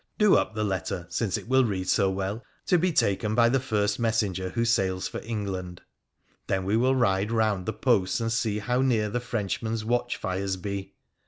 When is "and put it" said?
2.37-2.41